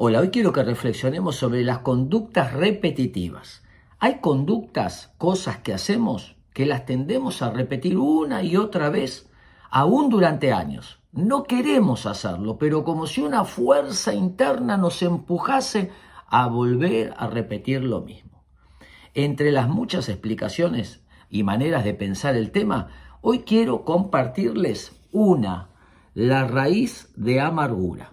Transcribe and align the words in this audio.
Hola, 0.00 0.20
hoy 0.20 0.28
quiero 0.28 0.52
que 0.52 0.62
reflexionemos 0.62 1.34
sobre 1.34 1.64
las 1.64 1.80
conductas 1.80 2.52
repetitivas. 2.52 3.64
Hay 3.98 4.20
conductas, 4.20 5.12
cosas 5.18 5.58
que 5.58 5.74
hacemos 5.74 6.36
que 6.52 6.66
las 6.66 6.86
tendemos 6.86 7.42
a 7.42 7.50
repetir 7.50 7.98
una 7.98 8.44
y 8.44 8.56
otra 8.56 8.90
vez, 8.90 9.28
aún 9.70 10.08
durante 10.08 10.52
años. 10.52 11.00
No 11.10 11.42
queremos 11.42 12.06
hacerlo, 12.06 12.58
pero 12.58 12.84
como 12.84 13.08
si 13.08 13.22
una 13.22 13.44
fuerza 13.44 14.14
interna 14.14 14.76
nos 14.76 15.02
empujase 15.02 15.90
a 16.28 16.46
volver 16.46 17.12
a 17.16 17.26
repetir 17.26 17.82
lo 17.82 18.02
mismo. 18.02 18.44
Entre 19.14 19.50
las 19.50 19.68
muchas 19.68 20.08
explicaciones 20.08 21.02
y 21.28 21.42
maneras 21.42 21.82
de 21.82 21.94
pensar 21.94 22.36
el 22.36 22.52
tema, 22.52 22.86
hoy 23.20 23.40
quiero 23.40 23.84
compartirles 23.84 24.92
una, 25.10 25.70
la 26.14 26.46
raíz 26.46 27.12
de 27.16 27.40
amargura. 27.40 28.12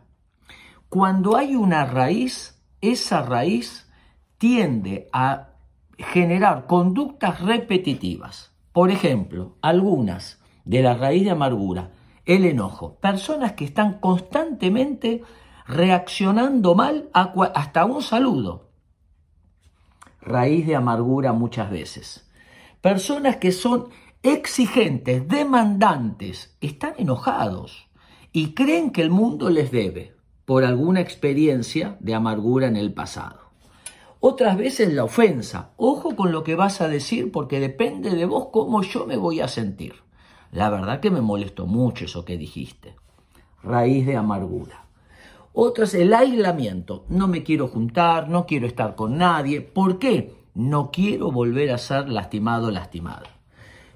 Cuando 0.96 1.36
hay 1.36 1.58
una 1.58 1.84
raíz, 1.86 2.58
esa 2.80 3.22
raíz 3.22 3.92
tiende 4.38 5.10
a 5.12 5.50
generar 5.98 6.68
conductas 6.68 7.42
repetitivas. 7.42 8.54
Por 8.72 8.92
ejemplo, 8.92 9.58
algunas 9.62 10.42
de 10.64 10.82
la 10.82 10.94
raíz 10.94 11.26
de 11.26 11.32
amargura, 11.32 11.92
el 12.26 12.46
enojo. 12.46 12.96
Personas 13.02 13.52
que 13.56 13.66
están 13.66 14.00
constantemente 14.00 15.22
reaccionando 15.68 16.76
mal 16.76 17.10
hasta 17.12 17.84
un 17.84 18.02
saludo. 18.02 18.70
Raíz 20.22 20.66
de 20.66 20.78
amargura 20.78 21.34
muchas 21.34 21.70
veces. 21.70 22.32
Personas 22.80 23.36
que 23.36 23.52
son 23.52 23.90
exigentes, 24.24 25.28
demandantes, 25.28 26.56
están 26.62 26.94
enojados 26.98 27.90
y 28.32 28.54
creen 28.54 28.92
que 28.92 29.02
el 29.02 29.10
mundo 29.10 29.50
les 29.50 29.72
debe 29.72 30.16
por 30.46 30.64
alguna 30.64 31.02
experiencia 31.02 31.98
de 32.00 32.14
amargura 32.14 32.68
en 32.68 32.76
el 32.76 32.94
pasado. 32.94 33.40
Otras 34.20 34.58
veces 34.58 34.94
la 34.94 35.04
ofensa. 35.04 35.72
Ojo 35.78 36.16
con 36.16 36.32
lo 36.32 36.44
que 36.44 36.56
vas 36.56 36.82
a 36.82 36.88
decir 36.88 37.32
porque 37.32 37.60
depende 37.60 38.12
de 38.12 38.26
vos 38.26 38.48
cómo 38.52 38.82
yo 38.82 39.06
me 39.06 39.18
voy 39.18 39.40
a 39.40 39.48
sentir. 39.48 39.96
La 40.52 40.70
verdad 40.70 41.00
que 41.00 41.12
me 41.12 41.22
molestó 41.22 41.66
mucho 41.66 42.06
eso 42.06 42.26
que 42.26 42.38
dijiste. 42.38 42.96
Raíz 43.62 44.06
de 44.06 44.16
amargura. 44.16 44.86
Otras, 45.54 45.94
el 45.94 46.14
aislamiento. 46.14 47.06
No 47.08 47.28
me 47.28 47.44
quiero 47.44 47.68
juntar, 47.68 48.30
no 48.30 48.46
quiero 48.46 48.68
estar 48.68 48.96
con 48.96 49.18
nadie. 49.18 49.62
¿Por 49.62 50.00
qué? 50.00 50.34
No 50.54 50.92
quiero 50.92 51.32
volver 51.32 51.72
a 51.72 51.78
ser 51.78 52.10
lastimado 52.10 52.68
o 52.68 52.72
lastimada. 52.72 53.30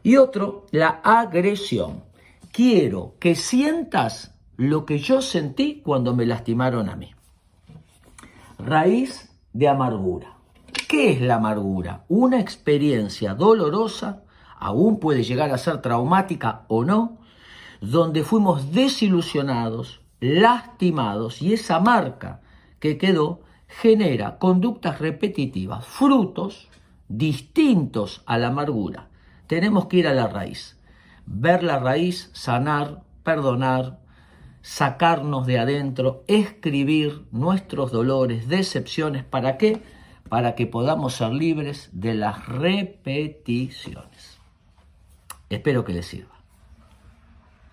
Y 0.04 0.18
otro, 0.18 0.66
la 0.72 1.02
agresión. 1.04 2.04
Quiero 2.52 3.16
que 3.20 3.36
sientas 3.36 4.39
lo 4.60 4.86
que 4.86 5.00
yo 5.00 5.22
sentí 5.22 5.82
cuando 5.86 6.14
me 6.14 6.26
lastimaron 6.26 6.90
a 6.90 6.98
mí. 6.98 7.12
Raíz 8.58 9.32
de 9.54 9.70
amargura. 9.70 10.34
¿Qué 10.90 11.14
es 11.14 11.22
la 11.22 11.36
amargura? 11.36 12.04
Una 12.10 12.42
experiencia 12.42 13.36
dolorosa, 13.36 14.24
aún 14.58 15.00
puede 15.00 15.24
llegar 15.24 15.52
a 15.52 15.58
ser 15.58 15.82
traumática 15.82 16.66
o 16.68 16.84
no, 16.84 17.20
donde 17.80 18.26
fuimos 18.26 18.74
desilusionados, 18.74 20.02
lastimados 20.20 21.42
y 21.42 21.54
esa 21.54 21.80
marca 21.80 22.42
que 22.82 22.98
quedó 22.98 23.40
genera 23.66 24.40
conductas 24.40 25.00
repetitivas, 25.00 25.86
frutos 25.86 26.68
distintos 27.08 28.24
a 28.26 28.38
la 28.38 28.48
amargura. 28.48 29.08
Tenemos 29.48 29.86
que 29.86 29.98
ir 30.00 30.08
a 30.10 30.14
la 30.14 30.28
raíz, 30.28 30.78
ver 31.26 31.64
la 31.64 31.80
raíz, 31.80 32.30
sanar, 32.34 33.04
perdonar, 33.24 34.00
sacarnos 34.62 35.48
de 35.48 35.60
adentro, 35.60 36.24
escribir 36.28 37.26
nuestros 37.32 37.92
dolores, 37.92 38.48
decepciones, 38.48 39.24
¿para 39.24 39.58
qué? 39.58 39.82
Para 40.28 40.56
que 40.56 40.68
podamos 40.68 41.16
ser 41.16 41.32
libres 41.32 41.90
de 41.92 42.14
las 42.14 42.48
repeticiones. 42.48 44.40
Espero 45.50 45.84
que 45.84 45.94
les 45.94 46.06
sirva. 46.06 46.39